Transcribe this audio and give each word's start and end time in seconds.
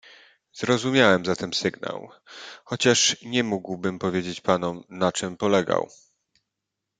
"Zrozumiałem 0.53 1.25
zatem 1.25 1.53
sygnał, 1.53 2.09
chociaż 2.63 3.21
nie 3.21 3.43
mógłbym 3.43 3.99
powiedzieć 3.99 4.41
panom, 4.41 4.83
na 4.89 5.11
czem 5.11 5.37
polegał." 5.37 5.89